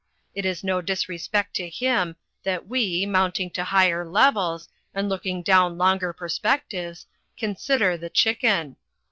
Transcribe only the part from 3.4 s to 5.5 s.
to higher levels, and looking